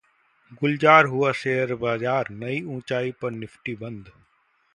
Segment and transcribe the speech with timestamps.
[0.61, 4.11] गुलजार हुआ शेयर बाजार, नई ऊंचाई पर निफ्टी बंद